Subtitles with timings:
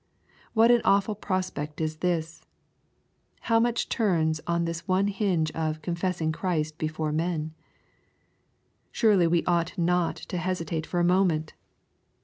[0.53, 2.47] What an awful prospect is this 1
[3.41, 7.53] How much turns on this one hinge of" confessing Christ before men 1"
[8.91, 11.53] Surely we ought not to hesitate for a moment.